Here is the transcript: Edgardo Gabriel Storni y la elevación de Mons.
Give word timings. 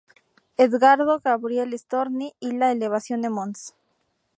Edgardo 0.57 1.19
Gabriel 1.23 1.77
Storni 1.77 2.33
y 2.39 2.53
la 2.53 2.71
elevación 2.71 3.21
de 3.21 3.29
Mons. 3.29 3.75